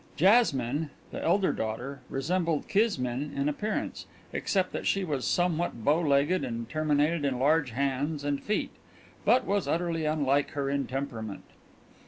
[0.17, 6.43] Jasmine, the elder daughter, resembled Kismine in appearance except that she was somewhat bow legged,
[6.43, 8.71] and terminated in large hands and feet
[9.25, 11.43] but was utterly unlike her in temperament.